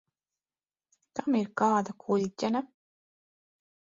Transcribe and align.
Kam 1.19 1.35
ir 1.41 1.51
kāda 1.61 1.95
kuļķene? 2.05 2.61